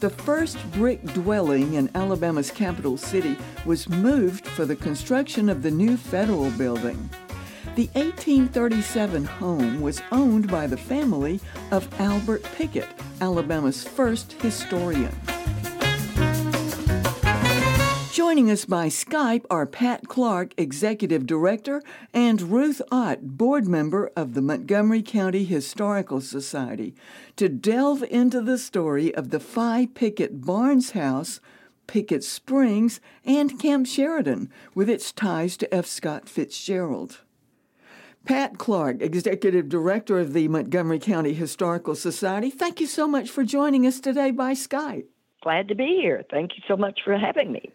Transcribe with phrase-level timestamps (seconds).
[0.00, 3.36] the first brick dwelling in Alabama's capital city
[3.66, 7.10] was moved for the construction of the new federal building.
[7.76, 11.38] The 1837 home was owned by the family
[11.70, 12.88] of Albert Pickett,
[13.20, 15.14] Alabama's first historian.
[18.12, 21.80] Joining us by Skype are Pat Clark, Executive Director,
[22.12, 26.92] and Ruth Ott, Board Member of the Montgomery County Historical Society,
[27.36, 31.40] to delve into the story of the Figh Pickett Barnes House,
[31.86, 35.86] Pickett Springs, and Camp Sheridan, with its ties to F.
[35.86, 37.20] Scott Fitzgerald.
[38.24, 43.44] Pat Clark, Executive Director of the Montgomery County Historical Society, thank you so much for
[43.44, 45.06] joining us today by Skype.
[45.44, 46.24] Glad to be here.
[46.28, 47.70] Thank you so much for having me.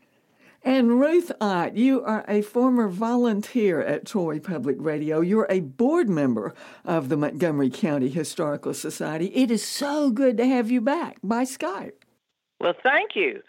[0.66, 5.22] And Ruth Ott, you are a former volunteer at Troy Public Radio.
[5.22, 9.28] You're a board member of the Montgomery County Historical Society.
[9.28, 11.92] It is so good to have you back by Skype.
[12.60, 13.44] Well, thank you.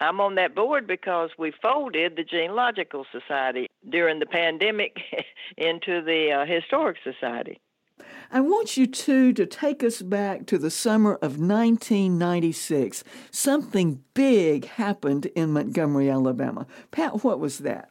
[0.00, 4.96] I'm on that board because we folded the Genealogical Society during the pandemic
[5.58, 7.60] into the uh, Historic Society.
[8.30, 13.04] I want you two to take us back to the summer of 1996.
[13.30, 16.66] Something big happened in Montgomery, Alabama.
[16.90, 17.90] Pat, what was that?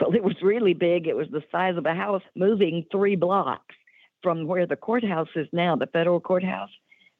[0.00, 1.06] Well, it was really big.
[1.06, 3.74] It was the size of a house moving three blocks
[4.22, 6.70] from where the courthouse is now, the federal courthouse,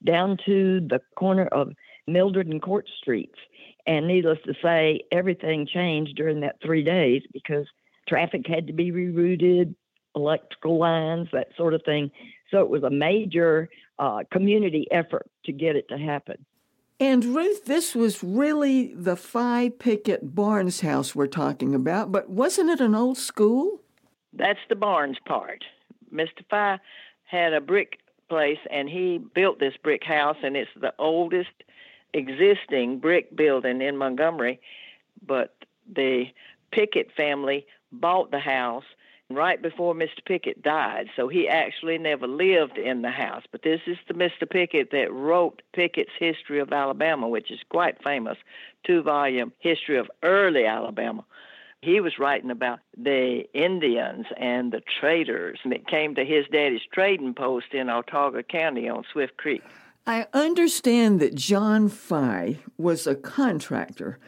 [0.04, 1.72] down to the corner of
[2.06, 3.38] Mildred and Court Streets.
[3.86, 7.66] And needless to say, everything changed during that three days because
[8.08, 9.74] traffic had to be rerouted,
[10.14, 12.10] electrical lines, that sort of thing.
[12.50, 16.44] So it was a major uh, community effort to get it to happen.
[16.98, 22.68] And Ruth, this was really the Figh Pickett Barnes house we're talking about, but wasn't
[22.68, 23.80] it an old school?
[24.34, 25.64] That's the Barnes part.
[26.12, 26.44] Mr.
[26.50, 26.78] Figh
[27.24, 31.50] had a brick place and he built this brick house, and it's the oldest
[32.12, 34.60] existing brick building in Montgomery.
[35.26, 35.54] But
[35.90, 36.26] the
[36.70, 38.84] Pickett family bought the house
[39.30, 40.24] right before Mr.
[40.24, 41.08] Pickett died.
[41.16, 43.44] So he actually never lived in the house.
[43.50, 44.48] But this is the Mr.
[44.48, 48.38] Pickett that wrote Pickett's History of Alabama, which is quite famous,
[48.84, 51.24] two volume history of early Alabama.
[51.82, 56.82] He was writing about the Indians and the traders, and it came to his daddy's
[56.92, 59.62] trading post in Autauga County on Swift Creek.
[60.06, 64.18] I understand that John Figh was a contractor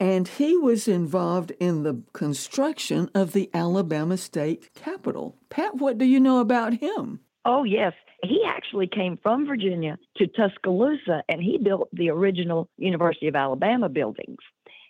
[0.00, 5.36] and he was involved in the construction of the Alabama State Capitol.
[5.50, 7.20] Pat, what do you know about him?
[7.44, 7.92] Oh, yes.
[8.22, 13.88] He actually came from Virginia to Tuscaloosa and he built the original University of Alabama
[13.88, 14.38] buildings.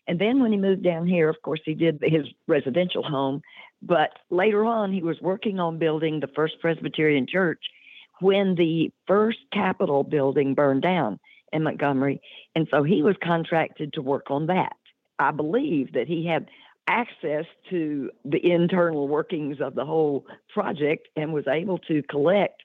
[0.07, 3.43] And then when he moved down here, of course, he did his residential home.
[3.83, 7.63] But later on, he was working on building the First Presbyterian Church
[8.21, 11.19] when the first Capitol building burned down
[11.53, 12.21] in Montgomery.
[12.55, 14.73] And so he was contracted to work on that.
[15.21, 16.49] I believe that he had
[16.89, 22.63] access to the internal workings of the whole project and was able to collect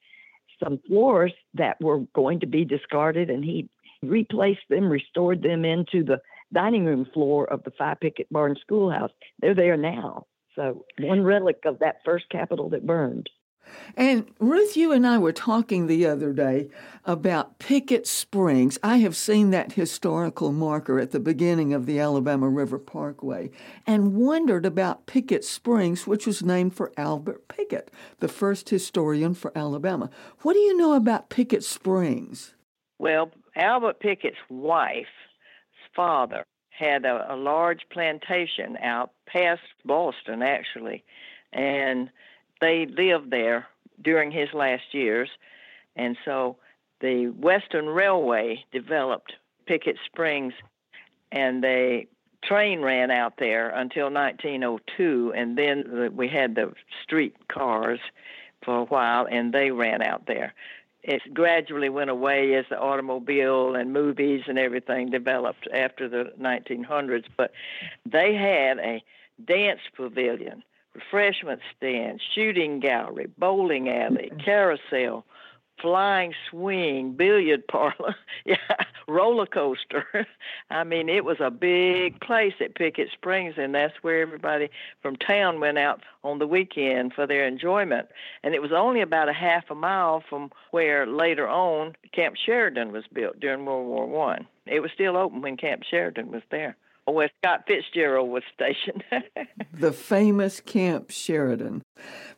[0.63, 3.69] some floors that were going to be discarded and he
[4.01, 6.21] replaced them, restored them into the
[6.53, 9.11] dining room floor of the Figh Pickett Barn Schoolhouse.
[9.39, 10.25] They're there now.
[10.55, 13.29] So one relic of that first Capitol that burned.
[13.95, 16.69] And Ruth, you and I were talking the other day
[17.05, 18.77] about Pickett Springs.
[18.83, 23.51] I have seen that historical marker at the beginning of the Alabama River Parkway
[23.85, 29.51] and wondered about Pickett Springs, which was named for Albert Pickett, the first historian for
[29.55, 30.09] Alabama.
[30.41, 32.55] What do you know about Pickett Springs?
[32.99, 35.09] Well, Albert Pickett's wife's
[35.95, 41.03] father had a, a large plantation out past Boston, actually,
[41.53, 42.09] and
[42.61, 43.67] they lived there
[44.01, 45.29] during his last years.
[45.95, 46.57] And so
[46.99, 49.33] the Western Railway developed
[49.65, 50.53] Pickett Springs,
[51.31, 52.05] and the
[52.43, 56.73] train ran out there until 1902, and then we had the
[57.03, 57.99] street cars
[58.63, 60.53] for a while, and they ran out there.
[61.03, 67.25] It gradually went away as the automobile and movies and everything developed after the 1900s,
[67.37, 67.51] but
[68.05, 69.03] they had a
[69.43, 70.63] dance pavilion
[70.95, 75.25] refreshment stand, shooting gallery, bowling alley, carousel,
[75.81, 78.15] flying swing, billiard parlor,
[78.45, 78.55] yeah,
[79.07, 80.05] roller coaster.
[80.69, 84.69] I mean, it was a big place at Pickett Springs, and that's where everybody
[85.01, 88.07] from town went out on the weekend for their enjoyment.
[88.43, 92.91] And it was only about a half a mile from where later on Camp Sheridan
[92.91, 94.47] was built during World War One.
[94.65, 96.77] It was still open when Camp Sheridan was there
[97.13, 99.03] where Scott Fitzgerald was stationed.
[99.73, 101.83] the famous Camp Sheridan.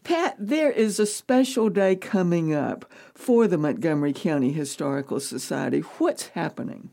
[0.03, 5.79] Pat, there is a special day coming up for the Montgomery County Historical Society.
[5.79, 6.89] What's happening?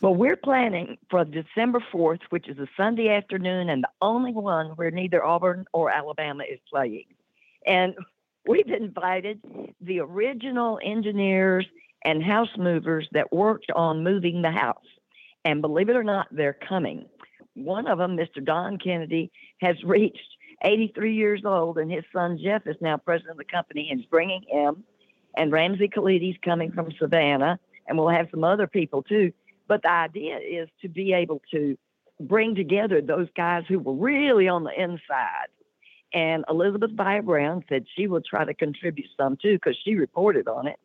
[0.00, 4.70] Well, we're planning for December 4th, which is a Sunday afternoon and the only one
[4.70, 7.04] where neither Auburn or Alabama is playing.
[7.64, 7.94] And
[8.44, 9.40] we've invited
[9.80, 11.66] the original engineers
[12.04, 14.78] and house movers that worked on moving the house.
[15.44, 17.06] And believe it or not, they're coming.
[17.54, 18.44] One of them, Mr.
[18.44, 19.30] Don Kennedy,
[19.60, 20.20] has reached
[20.64, 24.06] 83 years old, and his son Jeff is now president of the company and is
[24.06, 24.84] bringing him.
[25.36, 29.32] And Ramsey Khalidi's coming from Savannah, and we'll have some other people too.
[29.66, 31.76] But the idea is to be able to
[32.20, 35.48] bring together those guys who were really on the inside.
[36.12, 40.46] And Elizabeth Via Brown said she will try to contribute some too because she reported
[40.46, 40.78] on it.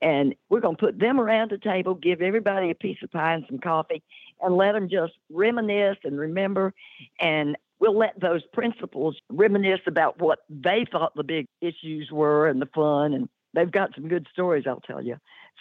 [0.00, 3.34] And we're going to put them around the table, give everybody a piece of pie
[3.34, 4.02] and some coffee,
[4.40, 6.72] and let them just reminisce and remember.
[7.20, 12.62] And we'll let those principals reminisce about what they thought the big issues were and
[12.62, 13.12] the fun.
[13.12, 15.16] And they've got some good stories, I'll tell you.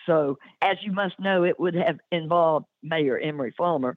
[0.06, 3.96] So, as you must know, it would have involved Mayor Emory Folmar.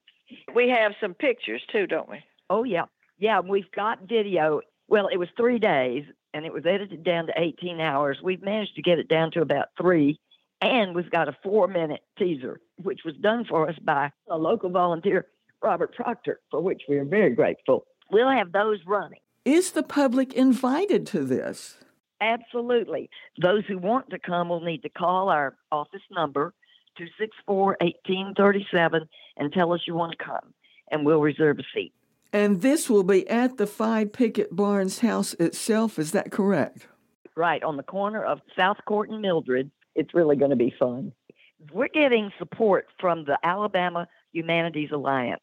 [0.54, 2.22] We have some pictures too, don't we?
[2.48, 2.84] Oh, yeah.
[3.18, 4.60] Yeah, we've got video.
[4.88, 6.04] Well, it was three days
[6.34, 8.18] and it was edited down to 18 hours.
[8.22, 10.18] We've managed to get it down to about three
[10.60, 14.70] and we've got a four minute teaser, which was done for us by a local
[14.70, 15.26] volunteer,
[15.62, 17.86] Robert Proctor, for which we are very grateful.
[18.10, 19.20] We'll have those running.
[19.44, 21.78] Is the public invited to this?
[22.20, 23.08] Absolutely.
[23.40, 26.52] Those who want to come will need to call our office number,
[26.98, 29.08] 264 1837,
[29.38, 30.52] and tell us you want to come,
[30.90, 31.94] and we'll reserve a seat.
[32.32, 36.86] And this will be at the Figh Pickett Barnes house itself, is that correct?
[37.34, 41.12] Right, on the corner of South Court and Mildred it's really going to be fun.
[41.72, 45.42] We're getting support from the Alabama Humanities Alliance.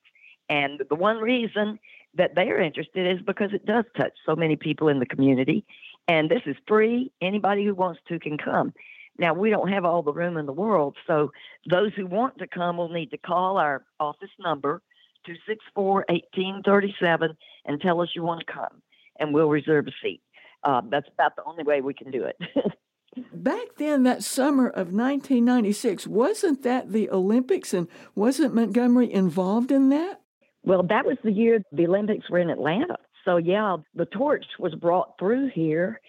[0.50, 1.80] And the one reason
[2.16, 5.66] that they're interested is because it does touch so many people in the community.
[6.08, 7.12] And this is free.
[7.22, 8.74] Anybody who wants to can come.
[9.20, 11.32] Now, we don't have all the room in the world, so
[11.68, 14.82] those who want to come will need to call our office number,
[15.26, 17.36] 264 1837,
[17.66, 18.82] and tell us you want to come,
[19.20, 20.22] and we'll reserve a seat.
[20.64, 22.38] Uh, that's about the only way we can do it.
[23.34, 29.90] Back then, that summer of 1996, wasn't that the Olympics and wasn't Montgomery involved in
[29.90, 30.22] that?
[30.64, 32.98] Well, that was the year the Olympics were in Atlanta.
[33.26, 36.00] So, yeah, the torch was brought through here,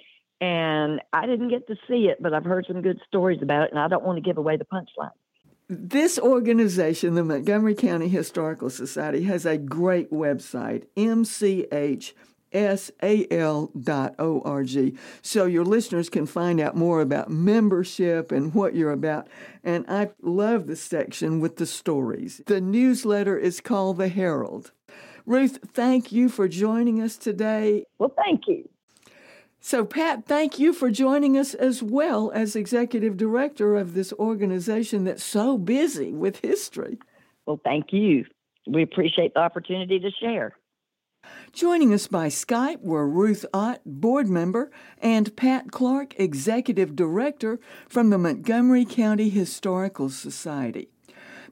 [0.41, 3.71] and I didn't get to see it, but I've heard some good stories about it,
[3.71, 5.11] and I don't want to give away the punchline.
[5.69, 12.15] This organization, the Montgomery County Historical Society, has a great website, MCH
[12.53, 13.69] sal.org
[15.23, 19.29] so your listeners can find out more about membership and what you're about.
[19.63, 22.41] And I love the section with the stories.
[22.47, 24.73] The newsletter is called The Herald.
[25.27, 27.85] Ruth, thank you for joining us today.
[27.99, 28.69] Well, thank you.
[29.61, 35.05] So, Pat, thank you for joining us as well as executive director of this organization
[35.05, 36.99] that's so busy with history.
[37.45, 38.25] Well, thank you.
[38.67, 40.55] We appreciate the opportunity to share.
[41.53, 47.59] Joining us by Skype were Ruth Ott, board member, and Pat Clark, executive director
[47.89, 50.89] from the Montgomery County Historical Society.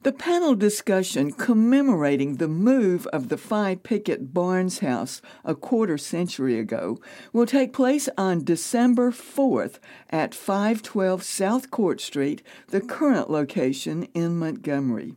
[0.03, 6.59] The panel discussion commemorating the move of the Figh Pickett Barnes House a quarter century
[6.61, 6.99] ago
[7.33, 9.81] will take place on December 4th
[10.11, 15.15] at 512 South Court Street, the current location in Montgomery.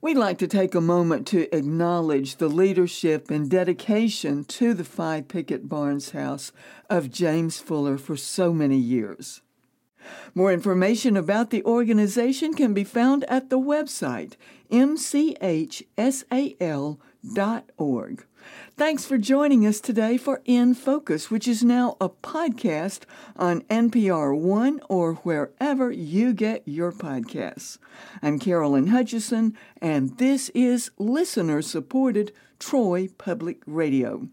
[0.00, 5.22] We'd like to take a moment to acknowledge the leadership and dedication to the Figh
[5.22, 6.52] Pickett Barnes House
[6.88, 9.42] of James Fuller for so many years.
[10.36, 14.34] More information about the organization can be found at the website
[14.70, 15.88] mchsal.org.
[18.76, 23.00] Thanks for joining us today for In Focus, which is now a podcast
[23.36, 27.78] on NPR One or wherever you get your podcasts.
[28.22, 34.28] I'm Carolyn Hutchison, and this is listener supported Troy Public Radio.